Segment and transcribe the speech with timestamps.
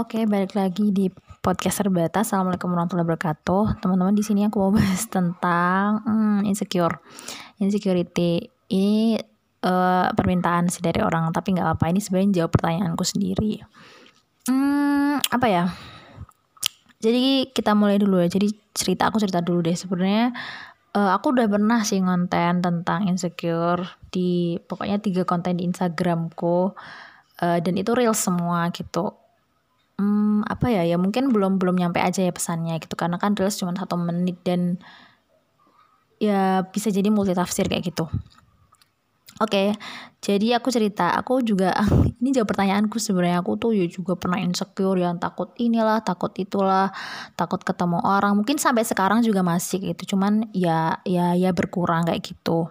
[0.00, 1.12] Oke, balik lagi di
[1.44, 2.32] podcast terbatas.
[2.32, 3.84] Assalamualaikum warahmatullahi wabarakatuh.
[3.84, 7.04] Teman-teman di sini aku mau bahas tentang hmm, insecure,
[7.60, 8.48] insecurity.
[8.72, 9.20] Ini
[9.60, 11.92] uh, permintaan sih dari orang, tapi nggak apa.
[11.92, 13.60] Ini sebenarnya jawab pertanyaanku sendiri.
[14.48, 15.68] Hmm, apa ya?
[17.04, 18.32] Jadi kita mulai dulu ya.
[18.32, 19.76] Jadi cerita aku cerita dulu deh.
[19.76, 20.32] Sebenarnya
[20.96, 26.72] uh, aku udah pernah sih ngonten tentang insecure di pokoknya tiga konten di Instagramku.
[27.40, 29.19] Uh, dan itu real semua gitu
[30.46, 32.94] apa ya ya mungkin belum belum nyampe aja ya pesannya gitu.
[32.94, 34.80] Karena kan reels cuma satu menit dan
[36.20, 38.06] ya bisa jadi multi tafsir kayak gitu.
[39.40, 39.68] Oke, okay,
[40.20, 41.72] jadi aku cerita, aku juga
[42.20, 43.40] ini jawab pertanyaanku sebenarnya.
[43.40, 46.92] Aku tuh ya juga pernah insecure yang takut inilah, takut itulah,
[47.40, 48.36] takut ketemu orang.
[48.36, 52.68] Mungkin sampai sekarang juga masih gitu, cuman ya ya ya berkurang kayak gitu.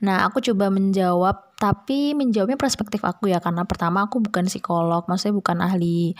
[0.00, 5.38] Nah, aku coba menjawab, tapi menjawabnya perspektif aku ya, karena pertama aku bukan psikolog, maksudnya
[5.38, 6.10] bukan ahli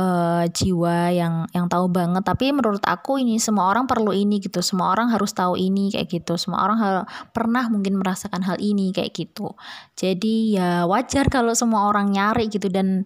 [0.00, 2.24] uh, jiwa yang yang tahu banget.
[2.24, 6.08] Tapi menurut aku ini semua orang perlu ini gitu, semua orang harus tahu ini kayak
[6.08, 6.96] gitu, semua orang hal,
[7.36, 9.52] pernah mungkin merasakan hal ini kayak gitu.
[9.92, 13.04] Jadi ya wajar kalau semua orang nyari gitu dan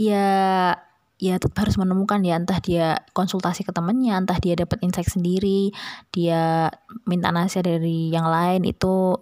[0.00, 0.72] ya
[1.16, 5.72] ya tetap harus menemukan ya entah dia konsultasi ke temennya entah dia dapat insight sendiri
[6.12, 6.68] dia
[7.08, 9.16] minta nasihat dari yang lain itu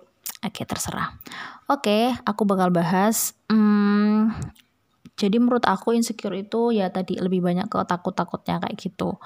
[0.45, 1.17] oke terserah.
[1.67, 4.31] Oke aku bakal bahas hmm,
[5.15, 9.17] jadi menurut aku insecure itu ya tadi lebih banyak ke takut-takutnya kayak gitu.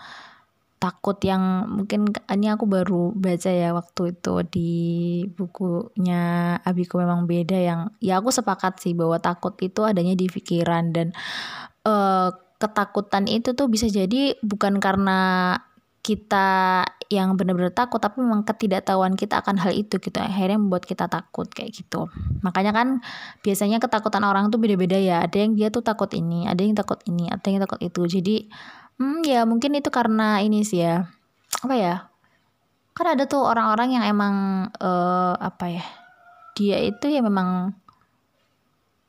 [0.78, 4.72] Takut yang mungkin ini aku baru baca ya waktu itu di
[5.34, 10.94] bukunya Abiku memang beda yang ya aku sepakat sih bahwa takut itu adanya di pikiran
[10.94, 11.11] dan
[11.83, 12.30] uh,
[12.62, 15.55] ketakutan itu tuh bisa jadi bukan karena
[16.02, 20.18] kita yang benar-benar takut tapi memang ketidaktahuan kita akan hal itu gitu.
[20.20, 22.08] Akhirnya membuat kita takut kayak gitu.
[22.44, 22.88] Makanya kan
[23.40, 25.24] biasanya ketakutan orang tuh beda-beda ya.
[25.24, 28.02] Ada yang dia tuh takut ini ada yang takut ini ada yang takut itu.
[28.06, 28.36] Jadi
[29.00, 31.08] hmm, ya mungkin itu karena ini sih ya.
[31.64, 31.94] Apa ya?
[32.92, 34.34] Kan ada tuh orang-orang yang emang
[34.80, 35.84] uh, apa ya?
[36.56, 37.73] Dia itu ya memang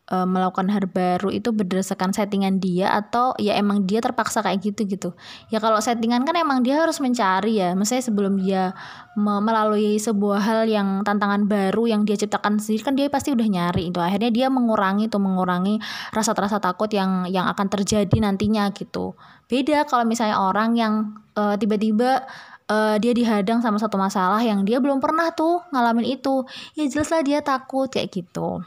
[0.10, 4.82] uh, melakukan hal baru itu berdasarkan settingan dia atau ya emang dia terpaksa kayak gitu
[4.90, 5.10] gitu.
[5.54, 7.78] Ya kalau settingan kan emang dia harus mencari ya.
[7.78, 8.74] Maksudnya sebelum dia
[9.16, 13.94] melalui sebuah hal yang tantangan baru yang dia ciptakan sendiri kan dia pasti udah nyari
[13.94, 14.00] itu.
[14.02, 15.78] Akhirnya dia mengurangi tuh mengurangi
[16.12, 19.14] rasa-rasa takut yang yang akan terjadi nantinya gitu.
[19.50, 20.94] Beda kalau misalnya orang yang
[21.34, 22.26] uh, tiba-tiba
[22.70, 26.46] uh, dia dihadang sama satu masalah yang dia belum pernah tuh ngalamin itu.
[26.78, 28.62] Ya jelaslah dia takut kayak gitu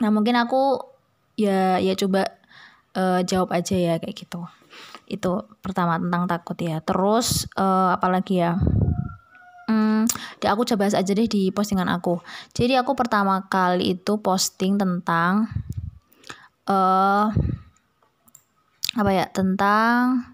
[0.00, 0.92] Nah mungkin aku
[1.36, 2.28] ya ya coba
[2.96, 4.40] uh, jawab aja ya kayak gitu.
[5.08, 6.80] Itu pertama tentang takut ya.
[6.80, 8.56] Terus uh, apalagi ya?
[9.68, 10.04] Hmm,
[10.40, 12.20] deh aku coba aja deh di postingan aku.
[12.56, 15.48] Jadi aku pertama kali itu posting tentang
[16.68, 17.28] uh,
[18.96, 19.28] apa ya?
[19.28, 20.28] Tentang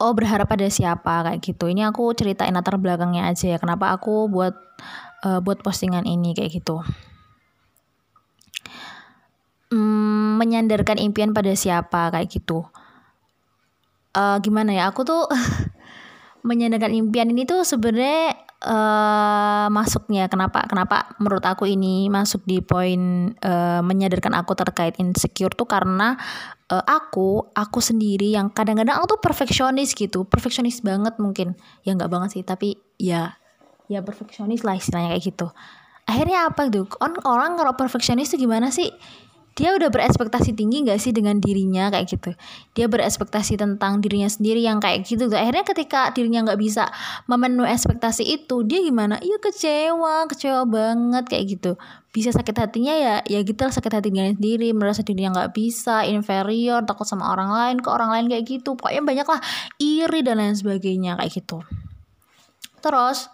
[0.00, 1.68] oh berharap pada siapa kayak gitu.
[1.68, 3.58] Ini aku ceritain latar belakangnya aja ya.
[3.60, 4.56] Kenapa aku buat
[5.24, 6.80] uh, buat postingan ini kayak gitu
[10.40, 12.64] menyandarkan impian pada siapa kayak gitu.
[14.16, 15.28] Uh, gimana ya aku tuh
[16.48, 18.32] menyandarkan impian ini tuh sebenarnya
[18.64, 25.52] uh, masuknya kenapa kenapa menurut aku ini masuk di poin uh, menyadarkan aku terkait insecure
[25.52, 26.16] tuh karena
[26.72, 31.54] uh, aku aku sendiri yang kadang-kadang aku tuh perfeksionis gitu perfeksionis banget mungkin.
[31.84, 33.36] Ya nggak banget sih tapi ya
[33.90, 35.46] ya perfeksionis lah istilahnya kayak gitu.
[36.08, 36.90] Akhirnya apa tuh
[37.28, 38.90] orang kalau perfeksionis tuh gimana sih
[39.58, 42.30] dia udah berekspektasi tinggi gak sih dengan dirinya kayak gitu?
[42.72, 45.26] Dia berekspektasi tentang dirinya sendiri yang kayak gitu.
[45.30, 46.88] Akhirnya ketika dirinya nggak bisa
[47.26, 49.18] memenuhi ekspektasi itu dia gimana?
[49.18, 51.72] Iya kecewa kecewa banget kayak gitu.
[52.10, 54.70] Bisa sakit hatinya ya ya gitu sakit hati dirinya sendiri.
[54.70, 58.78] Merasa dirinya nggak bisa inferior takut sama orang lain ke orang lain kayak gitu.
[58.78, 59.40] Pokoknya banyak lah
[59.82, 61.60] iri dan lain sebagainya kayak gitu.
[62.80, 63.28] Terus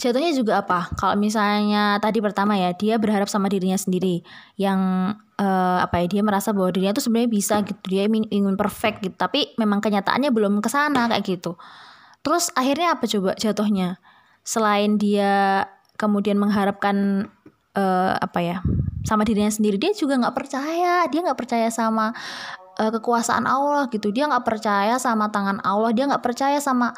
[0.00, 0.88] jatuhnya juga apa?
[0.96, 4.24] Kalau misalnya tadi pertama ya dia berharap sama dirinya sendiri.
[4.56, 4.80] Yang
[5.36, 7.84] uh, apa ya dia merasa bahwa dirinya tuh sebenarnya bisa gitu.
[7.84, 9.14] Dia ingin, perfect gitu.
[9.14, 11.60] Tapi memang kenyataannya belum ke sana kayak gitu.
[12.24, 14.00] Terus akhirnya apa coba jatuhnya?
[14.40, 15.68] Selain dia
[16.00, 17.28] kemudian mengharapkan
[17.76, 18.56] uh, apa ya
[19.04, 21.04] sama dirinya sendiri dia juga nggak percaya.
[21.12, 22.16] Dia nggak percaya sama
[22.80, 24.08] uh, kekuasaan Allah gitu.
[24.08, 25.92] Dia nggak percaya sama tangan Allah.
[25.92, 26.96] Dia nggak percaya sama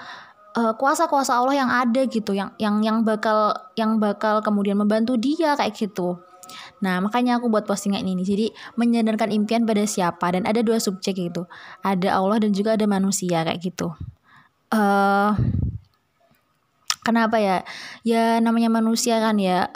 [0.56, 5.56] uh, kuasa-kuasa Allah yang ada gitu yang yang yang bakal yang bakal kemudian membantu dia
[5.56, 6.20] kayak gitu.
[6.84, 8.26] Nah, makanya aku buat postingan ini.
[8.26, 11.49] Jadi, menyadarkan impian pada siapa dan ada dua subjek gitu.
[11.81, 13.94] Ada Allah dan juga ada manusia kayak gitu.
[14.75, 15.32] uh,
[17.06, 17.64] kenapa ya?
[18.04, 19.70] Ya namanya manusia kan ya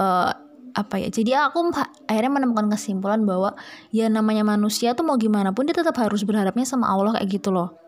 [0.00, 0.32] uh,
[0.74, 1.70] apa ya jadi aku
[2.10, 3.54] akhirnya menemukan kesimpulan bahwa
[3.94, 7.54] ya namanya manusia tuh mau gimana pun dia tetap harus berharapnya sama Allah kayak gitu
[7.54, 7.78] loh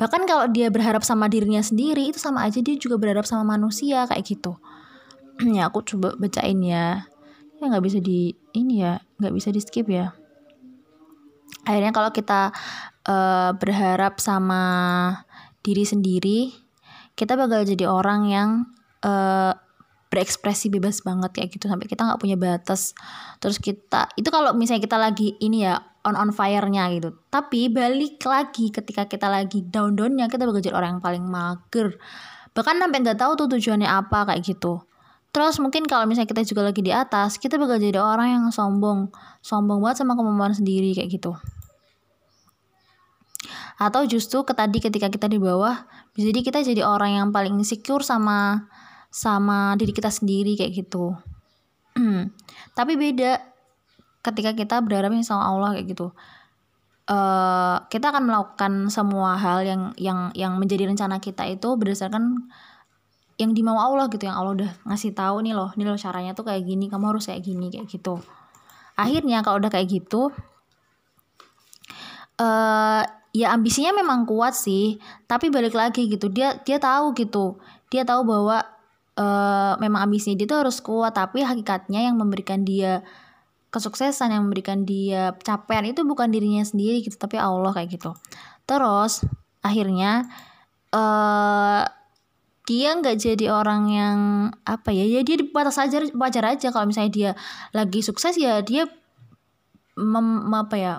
[0.00, 4.08] bahkan kalau dia berharap sama dirinya sendiri itu sama aja dia juga berharap sama manusia
[4.08, 4.56] kayak gitu.
[5.56, 7.04] Ya aku coba bacain ya.
[7.60, 10.16] Ya nggak bisa di ini ya nggak bisa di skip ya.
[11.68, 12.56] Akhirnya kalau kita
[13.04, 14.64] uh, berharap sama
[15.60, 16.56] diri sendiri
[17.20, 18.48] kita bakal jadi orang yang
[19.04, 19.52] uh,
[20.08, 21.68] berekspresi bebas banget kayak gitu.
[21.68, 22.96] Sampai kita nggak punya batas.
[23.44, 27.16] Terus kita itu kalau misalnya kita lagi ini ya on on fire-nya gitu.
[27.28, 32.00] Tapi balik lagi ketika kita lagi down downnya kita bakal jadi orang yang paling mager.
[32.56, 34.82] Bahkan sampai nggak tahu tuh tujuannya apa kayak gitu.
[35.30, 39.14] Terus mungkin kalau misalnya kita juga lagi di atas kita bakal jadi orang yang sombong.
[39.44, 41.38] Sombong banget sama kemampuan sendiri kayak gitu.
[43.80, 45.88] Atau justru ke tadi ketika kita di bawah
[46.18, 48.68] jadi kita jadi orang yang paling insecure sama
[49.08, 51.14] sama diri kita sendiri kayak gitu.
[52.78, 53.49] Tapi beda
[54.20, 56.12] ketika kita berharapnya sama Allah kayak gitu.
[57.10, 62.46] Uh, kita akan melakukan semua hal yang yang yang menjadi rencana kita itu berdasarkan
[63.40, 66.46] yang dimau Allah gitu yang Allah udah ngasih tahu nih loh nih loh caranya tuh
[66.46, 68.20] kayak gini kamu harus kayak gini kayak gitu.
[68.94, 70.30] Akhirnya kalau udah kayak gitu
[72.40, 77.56] uh, ya ambisinya memang kuat sih tapi balik lagi gitu dia dia tahu gitu.
[77.90, 78.62] Dia tahu bahwa
[79.16, 83.02] uh, memang ambisinya dia tuh harus kuat tapi hakikatnya yang memberikan dia
[83.70, 88.14] kesuksesan yang memberikan dia capaian itu bukan dirinya sendiri gitu tapi Allah kayak gitu.
[88.66, 89.22] Terus
[89.62, 90.26] akhirnya
[90.94, 91.86] uh,
[92.66, 94.18] dia nggak jadi orang yang
[94.62, 97.30] apa ya ya dia di batas aja wajar aja kalau misalnya dia
[97.74, 98.86] lagi sukses ya dia
[99.98, 100.94] mem, apa ya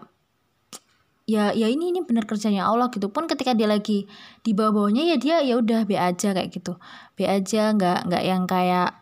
[1.30, 3.08] ya ya ini ini benar kerjanya Allah gitu.
[3.12, 4.08] Pun ketika dia lagi
[4.44, 6.76] di bawah-bawahnya ya dia ya udah be aja kayak gitu.
[7.16, 9.01] Be aja nggak nggak yang kayak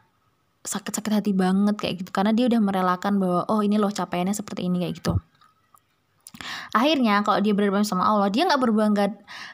[0.63, 2.11] sakit-sakit hati banget kayak gitu.
[2.11, 5.13] Karena dia udah merelakan bahwa oh ini loh capaiannya seperti ini kayak gitu.
[6.71, 9.05] Akhirnya kalau dia berdoa sama Allah dia nggak berbangga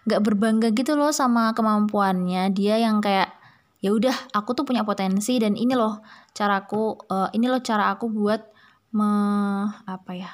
[0.05, 2.51] nggak berbangga gitu loh sama kemampuannya.
[2.53, 3.31] Dia yang kayak
[3.79, 6.01] ya udah aku tuh punya potensi dan ini loh
[6.33, 8.41] caraku uh, ini loh cara aku buat
[8.93, 9.09] me
[9.85, 10.31] apa ya?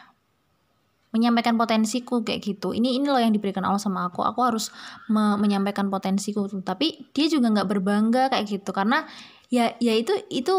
[1.11, 2.71] Menyampaikan potensiku kayak gitu.
[2.71, 4.23] Ini ini loh yang diberikan Allah sama aku.
[4.23, 4.71] Aku harus
[5.11, 8.71] me menyampaikan potensiku tapi dia juga nggak berbangga kayak gitu.
[8.71, 9.03] Karena
[9.51, 10.55] ya ya itu itu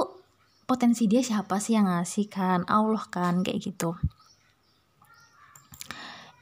[0.68, 2.68] potensi dia siapa sih yang ngasih kan?
[2.68, 3.96] Allah kan kayak gitu.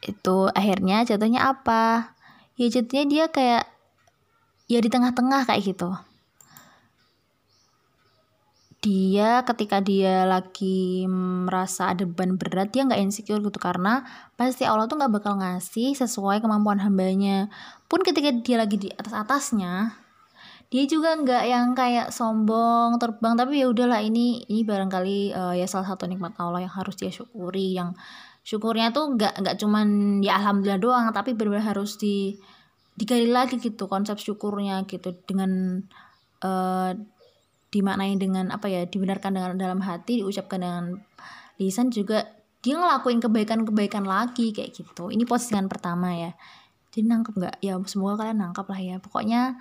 [0.02, 2.14] Itu akhirnya jatuhnya apa?
[2.58, 3.64] Ya jatuhnya dia kayak
[4.67, 5.91] ya di tengah-tengah kayak gitu.
[8.81, 11.05] Dia ketika dia lagi
[11.44, 14.08] merasa ada beban berat dia nggak insecure gitu karena
[14.41, 17.53] pasti Allah tuh nggak bakal ngasih sesuai kemampuan hambanya.
[17.93, 20.00] Pun ketika dia lagi di atas atasnya
[20.70, 25.67] dia juga nggak yang kayak sombong terbang tapi ya udahlah ini ini barangkali uh, ya
[25.67, 27.90] salah satu nikmat Allah yang harus dia syukuri yang
[28.46, 32.38] syukurnya tuh nggak nggak cuman ya alhamdulillah doang tapi benar-benar harus di
[32.94, 35.82] digali lagi gitu konsep syukurnya gitu dengan
[36.46, 36.94] uh,
[37.70, 40.84] dimaknai dengan apa ya dibenarkan dengan dalam hati diucapkan dengan
[41.58, 42.26] lisan juga
[42.61, 45.08] dia ngelakuin kebaikan-kebaikan lagi kayak gitu.
[45.08, 46.37] Ini postingan pertama ya.
[46.93, 47.56] Jadi nangkep nggak?
[47.64, 48.96] Ya semoga kalian nangkep lah ya.
[49.00, 49.56] Pokoknya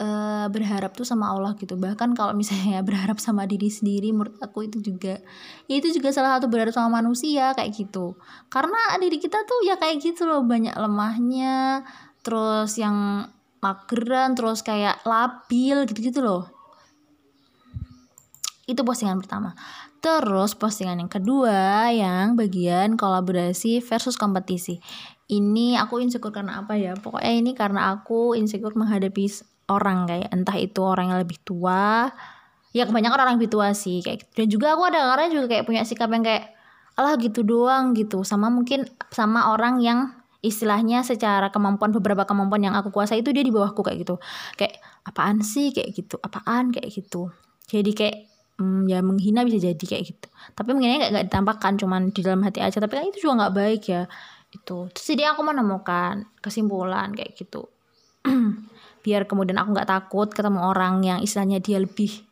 [0.00, 4.66] uh, berharap tuh sama Allah gitu bahkan kalau misalnya berharap sama diri sendiri menurut aku
[4.66, 5.20] itu juga
[5.70, 8.18] ya itu juga salah satu berharap sama manusia kayak gitu
[8.50, 11.84] karena diri kita tuh ya kayak gitu loh banyak lemahnya
[12.24, 13.28] terus yang
[13.62, 16.54] mageran terus kayak labil gitu-gitu loh
[18.64, 19.52] itu postingan pertama.
[20.00, 24.80] Terus postingan yang kedua yang bagian kolaborasi versus kompetisi.
[25.28, 26.96] Ini aku insecure karena apa ya?
[26.96, 29.24] Pokoknya ini karena aku insecure menghadapi
[29.70, 32.10] orang kayak entah itu orang yang lebih tua.
[32.74, 34.32] Ya kebanyakan orang lebih tua sih kayak gitu.
[34.42, 36.50] Dan juga aku ada karena juga kayak punya sikap yang kayak
[36.98, 38.26] alah gitu doang gitu.
[38.26, 40.10] Sama mungkin sama orang yang
[40.44, 44.18] istilahnya secara kemampuan beberapa kemampuan yang aku kuasai itu dia di bawahku kayak gitu.
[44.58, 45.70] Kayak apaan sih?
[45.70, 46.18] Kayak gitu.
[46.18, 46.74] Apaan?
[46.74, 47.30] Kayak gitu.
[47.70, 48.16] Jadi kayak
[48.58, 50.28] hmm, ya menghina bisa jadi kayak gitu.
[50.58, 52.82] Tapi menghina nggak ditampakkan cuman di dalam hati aja.
[52.82, 54.02] Tapi kan itu juga nggak baik ya
[54.54, 54.78] itu.
[54.94, 57.66] Terus jadi aku menemukan kesimpulan kayak gitu
[59.04, 62.24] biar kemudian aku nggak takut ketemu orang yang istilahnya dia lebih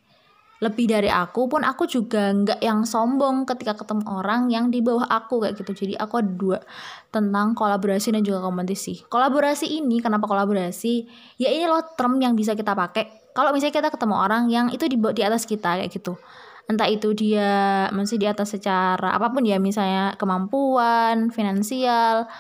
[0.62, 5.10] lebih dari aku pun aku juga nggak yang sombong ketika ketemu orang yang di bawah
[5.10, 5.74] aku kayak gitu.
[5.74, 6.58] Jadi aku ada dua
[7.10, 9.02] tentang kolaborasi dan juga kompetisi.
[9.10, 11.02] Kolaborasi ini kenapa kolaborasi?
[11.42, 13.34] Ya ini loh term yang bisa kita pakai.
[13.34, 16.14] Kalau misalnya kita ketemu orang yang itu di di atas kita kayak gitu.
[16.70, 22.30] Entah itu dia masih di atas secara apa pun ya misalnya kemampuan finansial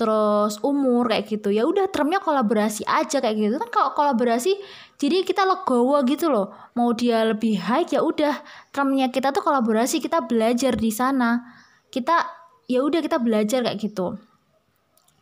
[0.00, 1.52] terus umur kayak gitu.
[1.52, 3.54] Ya udah termnya kolaborasi aja kayak gitu.
[3.60, 4.56] Kan kalau kolaborasi
[4.96, 6.48] jadi kita legowo gitu loh.
[6.72, 8.40] Mau dia lebih high ya udah.
[8.72, 11.44] Termnya kita tuh kolaborasi kita belajar di sana.
[11.92, 12.24] Kita
[12.64, 14.16] ya udah kita belajar kayak gitu.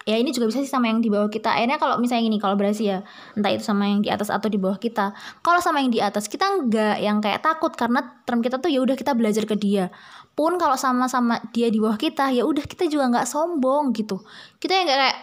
[0.07, 1.53] Ya ini juga bisa sih sama yang di bawah kita.
[1.53, 3.05] Akhirnya kalau misalnya gini kolaborasi ya
[3.35, 5.13] entah itu sama yang di atas atau di bawah kita.
[5.43, 7.75] Kalau sama yang di atas kita nggak yang kayak takut.
[7.75, 9.91] Karena term kita tuh ya udah kita belajar ke dia
[10.39, 14.23] pun kalau sama-sama dia di bawah kita ya udah kita juga nggak sombong gitu.
[14.63, 15.17] Kita yang kayak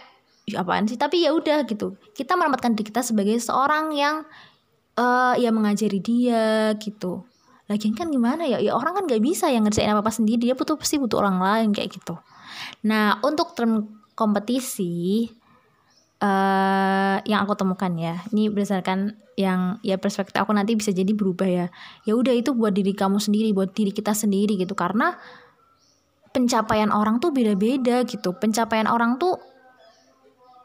[0.46, 0.94] Ih, apaan sih?
[0.94, 1.98] Tapi ya udah gitu.
[2.14, 4.22] Kita menempatkan diri kita sebagai seorang yang
[4.94, 7.26] uh, ya mengajari dia gitu.
[7.66, 8.62] Lagian kan gimana ya?
[8.62, 10.46] Ya orang kan nggak bisa yang ngerjain apa apa sendiri.
[10.46, 12.14] Dia butuh pasti butuh orang lain kayak gitu.
[12.86, 15.26] Nah untuk term kompetisi
[16.22, 16.65] uh,
[17.26, 18.22] yang aku temukan ya.
[18.30, 21.66] Ini berdasarkan yang ya perspektif aku nanti bisa jadi berubah ya.
[22.06, 24.78] Ya udah itu buat diri kamu sendiri buat diri kita sendiri gitu.
[24.78, 25.18] Karena
[26.30, 28.32] pencapaian orang tuh beda-beda gitu.
[28.38, 29.36] Pencapaian orang tuh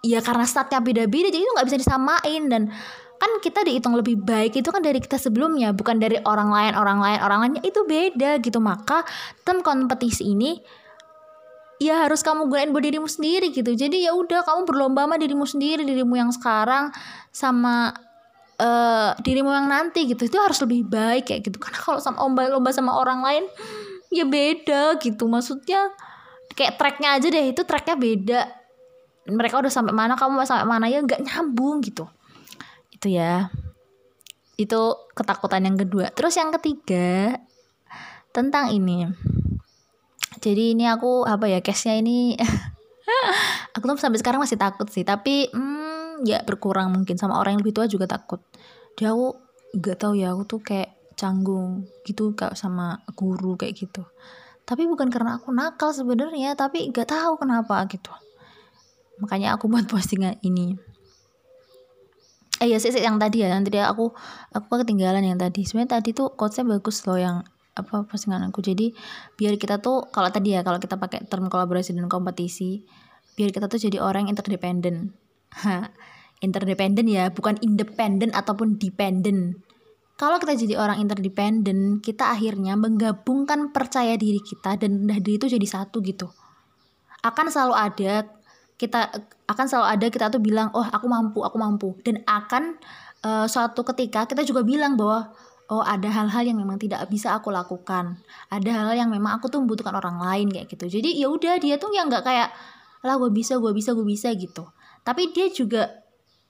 [0.05, 2.41] ya karena statnya beda-beda jadi itu nggak bisa disamain.
[2.45, 2.69] Dan
[3.17, 7.01] kan kita dihitung lebih baik itu kan dari kita sebelumnya bukan dari orang lain orang
[7.01, 7.63] lain orang lainnya.
[7.65, 8.61] Itu beda gitu.
[8.61, 9.01] Maka
[9.41, 10.61] tem kompetisi ini
[11.81, 13.73] ya harus kamu gunain buat dirimu sendiri gitu.
[13.73, 16.93] Jadi ya udah kamu berlomba sama dirimu sendiri dirimu yang sekarang
[17.33, 17.89] sama
[18.61, 20.29] uh, dirimu yang nanti gitu.
[20.29, 21.57] Itu harus lebih baik kayak gitu.
[21.57, 23.43] Karena kalau sama lomba lomba sama orang lain
[24.13, 25.25] ya beda gitu.
[25.25, 25.89] Maksudnya
[26.53, 28.41] kayak tracknya aja deh itu tracknya beda.
[29.25, 32.05] Mereka udah sampai mana kamu sampai mana ya nggak nyambung gitu.
[32.93, 33.49] Itu ya.
[34.53, 36.13] Itu ketakutan yang kedua.
[36.13, 37.41] Terus yang ketiga
[38.29, 39.09] tentang ini
[40.41, 42.33] jadi ini aku apa ya case-nya ini
[43.77, 45.05] aku tuh sampai sekarang masih takut sih.
[45.05, 48.41] Tapi hmm, ya berkurang mungkin sama orang yang lebih tua juga takut.
[48.97, 49.37] Dia aku
[49.77, 54.01] gak tahu ya aku tuh kayak canggung gitu kak sama guru kayak gitu.
[54.65, 58.09] Tapi bukan karena aku nakal sebenarnya tapi gak tahu kenapa gitu.
[59.21, 60.73] Makanya aku buat postingan ini.
[62.61, 63.53] Eh ya sih yang tadi ya.
[63.53, 64.09] Yang tadi aku
[64.53, 65.61] aku ketinggalan yang tadi.
[65.65, 67.37] Sebenarnya tadi tuh quotesnya bagus loh yang
[67.75, 68.59] apa postingan aku.
[68.63, 68.91] Jadi
[69.39, 72.83] biar kita tuh kalau tadi ya kalau kita pakai term kolaborasi dan kompetisi
[73.31, 75.15] biar kita tuh jadi orang yang interdependen
[76.45, 79.63] interdependen ya bukan independen ataupun dependen
[80.21, 85.49] kalau kita jadi orang interdependen kita akhirnya menggabungkan percaya diri kita dan rendah diri itu
[85.49, 86.29] jadi satu gitu.
[87.25, 88.29] Akan selalu ada
[88.77, 89.09] kita
[89.49, 91.97] akan selalu ada kita tuh bilang oh aku mampu aku mampu.
[92.05, 92.77] Dan akan
[93.25, 95.33] uh, suatu ketika kita juga bilang bahwa
[95.71, 98.19] oh ada hal-hal yang memang tidak bisa aku lakukan.
[98.51, 100.99] Ada hal-hal yang memang aku tuh membutuhkan orang lain kayak gitu.
[100.99, 102.51] Jadi ya udah dia tuh yang nggak kayak
[103.01, 104.67] lah gue bisa gue bisa gue bisa gitu.
[105.07, 105.87] Tapi dia juga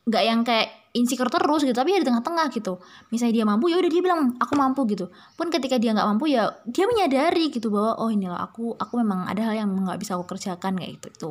[0.10, 2.82] nggak yang kayak insecure terus gitu tapi ya di tengah-tengah gitu.
[3.14, 5.14] Misalnya dia mampu ya udah dia bilang aku mampu gitu.
[5.38, 9.30] Pun ketika dia nggak mampu ya dia menyadari gitu bahwa oh inilah aku aku memang
[9.30, 11.30] ada hal yang nggak bisa aku kerjakan kayak gitu itu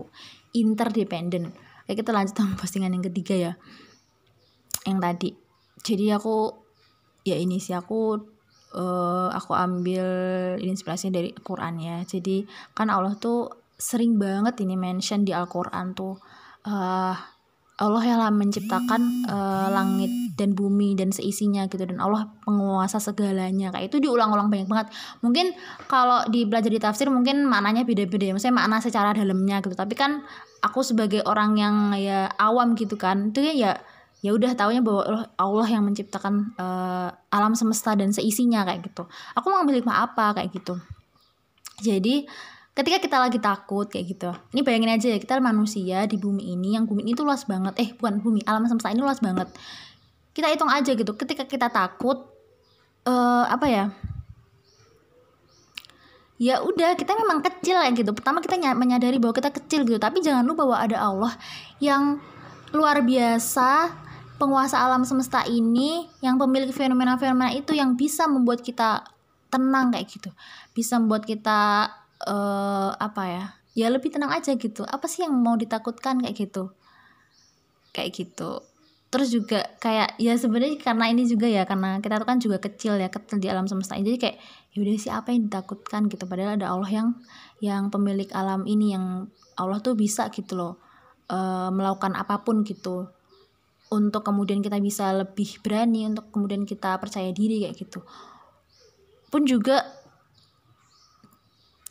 [0.62, 1.50] interdependent.
[1.90, 3.52] Kayak kita lanjut sama postingan yang ketiga ya.
[4.86, 5.30] Yang tadi.
[5.82, 6.34] Jadi aku
[7.24, 8.16] ya ini sih aku
[8.74, 10.06] uh, aku ambil
[10.60, 11.96] inspirasi dari Quran ya.
[12.06, 13.50] Jadi kan Allah tuh
[13.80, 16.20] sering banget ini mention di Al-Quran tuh
[16.68, 17.16] uh,
[17.80, 21.88] Allah yang menciptakan uh, langit dan bumi dan seisinya gitu.
[21.88, 23.72] Dan Allah penguasa segalanya.
[23.72, 24.92] Kayak itu diulang-ulang banyak banget.
[25.24, 25.56] Mungkin
[25.88, 28.32] kalau belajar di tafsir mungkin maknanya beda-beda ya.
[28.36, 29.72] Maksudnya makna secara dalamnya gitu.
[29.72, 30.20] Tapi kan
[30.60, 33.32] aku sebagai orang yang ya awam gitu kan.
[33.32, 33.80] Itu ya
[34.20, 39.08] ya udah taunya bahwa Allah yang menciptakan uh, alam semesta dan seisinya kayak gitu.
[39.32, 40.76] Aku mau ambil hikmah apa kayak gitu.
[41.80, 42.28] Jadi
[42.76, 44.30] ketika kita lagi takut kayak gitu.
[44.52, 47.72] Ini bayangin aja ya kita manusia di bumi ini yang bumi ini tuh luas banget.
[47.80, 49.48] Eh bukan bumi alam semesta ini luas banget.
[50.36, 52.28] Kita hitung aja gitu ketika kita takut
[53.08, 53.84] uh, apa ya?
[56.40, 58.12] Ya udah kita memang kecil ya gitu.
[58.12, 59.96] Pertama kita menyadari bahwa kita kecil gitu.
[59.96, 61.32] Tapi jangan lupa bahwa ada Allah
[61.80, 62.20] yang
[62.70, 63.92] luar biasa
[64.40, 69.04] penguasa alam semesta ini yang pemilik fenomena-fenomena itu yang bisa membuat kita
[69.52, 70.32] tenang kayak gitu.
[70.72, 71.92] Bisa membuat kita
[72.24, 73.44] uh, apa ya
[73.76, 74.88] ya lebih tenang aja gitu.
[74.88, 76.72] Apa sih yang mau ditakutkan kayak gitu?
[77.92, 78.64] Kayak gitu.
[79.12, 82.96] Terus juga kayak ya sebenarnya karena ini juga ya karena kita tuh kan juga kecil
[82.96, 84.08] ya kecil di alam semesta ini.
[84.08, 84.36] Jadi kayak
[84.72, 86.24] yaudah sih apa yang ditakutkan gitu?
[86.24, 87.08] Padahal ada Allah yang
[87.60, 89.28] yang pemilik alam ini yang
[89.60, 90.80] Allah tuh bisa gitu loh
[91.28, 93.19] uh, melakukan apa pun gitu
[93.90, 98.00] untuk kemudian kita bisa lebih berani untuk kemudian kita percaya diri kayak gitu.
[99.30, 99.82] Pun juga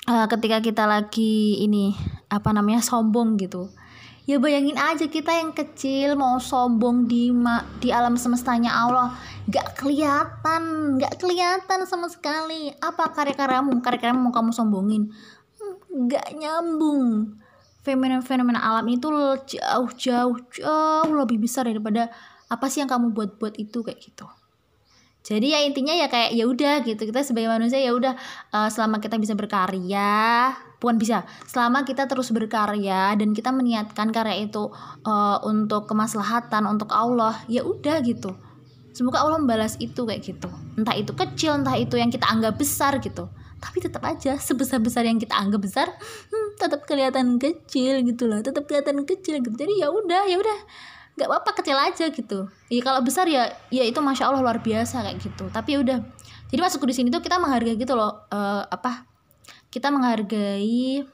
[0.08, 1.92] uh, ketika kita lagi ini
[2.32, 3.68] apa namanya sombong gitu.
[4.30, 9.18] Ya bayangin aja kita yang kecil mau sombong di ma di alam semestanya Allah.
[9.50, 12.70] Gak kelihatan gak kelihatan sama sekali.
[12.78, 13.82] Apa karya-karyamu?
[13.82, 15.10] Karya-karyamu kamu sombongin?
[16.08, 17.36] Gak nyambung
[17.90, 19.10] fenomena-fenomena alam itu
[19.58, 22.14] jauh jauh jauh lebih besar daripada
[22.50, 24.30] apa sih yang kamu buat-buat itu kayak gitu.
[25.20, 27.02] Jadi ya intinya ya kayak ya udah gitu.
[27.10, 28.14] Kita sebagai manusia ya udah
[28.54, 31.28] uh, selama kita bisa berkarya bukan bisa.
[31.46, 34.72] Selama kita terus berkarya dan kita meniatkan karya itu
[35.06, 38.34] uh, untuk kemaslahatan untuk Allah ya udah gitu.
[38.96, 40.50] Semoga Allah membalas itu kayak gitu.
[40.80, 43.30] Entah itu kecil entah itu yang kita anggap besar gitu.
[43.60, 45.88] Tapi tetap aja sebesar besar yang kita anggap besar
[46.60, 49.56] tetap kelihatan kecil gitu lah tetap kelihatan kecil gitu.
[49.56, 50.60] Jadi ya udah ya udah.
[51.16, 52.52] Nggak apa-apa kecil aja gitu.
[52.72, 55.48] Ya kalau besar ya ya itu masya allah luar biasa kayak gitu.
[55.50, 55.98] Tapi ya udah.
[56.52, 59.06] Jadi masuk di sini tuh kita menghargai gitu loh uh, apa
[59.70, 61.06] kita menghargai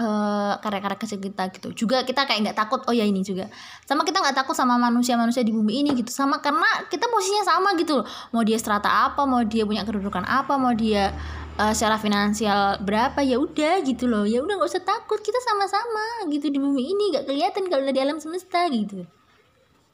[0.00, 1.68] uh, karya-karya kecil kita gitu.
[1.84, 3.50] Juga kita kayak nggak takut oh ya ini juga.
[3.84, 6.08] Sama kita nggak takut sama manusia-manusia di bumi ini gitu.
[6.08, 8.06] Sama karena kita posisinya sama gitu loh.
[8.32, 11.12] Mau dia strata apa mau dia punya kedudukan apa mau dia
[11.60, 14.24] uh, secara finansial berapa ya udah gitu loh.
[14.24, 15.20] Ya udah nggak usah takut.
[15.20, 17.04] Kita sama-sama gitu di bumi ini.
[17.16, 19.04] Nggak kelihatan kalau di alam semesta gitu.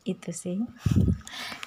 [0.07, 0.63] Itu sih.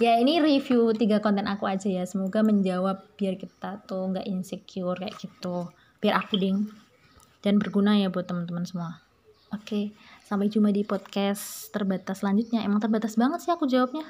[0.01, 2.01] Ya ini review tiga konten aku aja ya.
[2.09, 5.69] Semoga menjawab biar kita tuh nggak insecure kayak gitu.
[6.01, 6.65] Biar aku ding
[7.41, 9.01] dan berguna ya buat teman-teman semua.
[9.51, 9.91] Oke
[10.31, 12.63] sampai jumpa di podcast terbatas selanjutnya.
[12.63, 14.07] Emang terbatas banget sih aku jawabnya